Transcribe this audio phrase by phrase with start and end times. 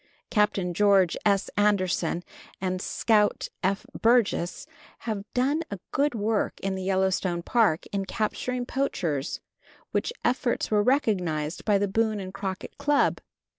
[0.31, 1.47] Captain George S.
[1.55, 2.23] Anderson
[2.59, 3.85] and Scout F.
[4.01, 4.65] Burgess
[5.01, 9.41] have done a good work in the Yellowstone Park in capturing poachers,
[9.91, 13.19] which efforts were recognized by the Boone and Crockett Club.